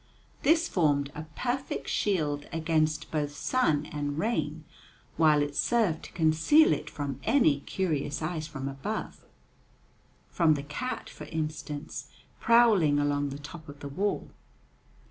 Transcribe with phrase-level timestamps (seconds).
[0.41, 4.63] This formed a perfect shield against both sun and rain,
[5.15, 9.23] while it served to conceal it from any curious eyes from above,
[10.27, 12.09] from the cat, for instance,
[12.39, 14.31] prowling along the top of the wall.